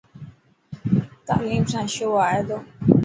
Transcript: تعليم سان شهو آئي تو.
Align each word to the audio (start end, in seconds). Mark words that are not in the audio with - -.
تعليم 1.27 1.63
سان 1.71 1.85
شهو 1.93 2.15
آئي 2.27 2.39
تو. 2.47 2.57